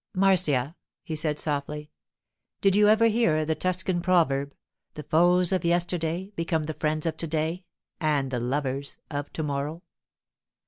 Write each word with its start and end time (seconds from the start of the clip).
'Marcia,' 0.15 0.75
he 1.03 1.15
said 1.15 1.37
softly, 1.37 1.91
'did 2.61 2.75
you 2.75 2.87
ever 2.87 3.05
hear 3.05 3.45
the 3.45 3.53
Tuscan 3.53 4.01
proverb, 4.01 4.51
"The 4.95 5.03
foes 5.03 5.51
of 5.51 5.63
yesterday 5.63 6.31
become 6.35 6.63
the 6.63 6.73
friends 6.73 7.05
of 7.05 7.17
to 7.17 7.27
day 7.27 7.65
and 7.99 8.31
the 8.31 8.39
lovers 8.39 8.97
of 9.11 9.31
to 9.33 9.43
morrow"? 9.43 9.83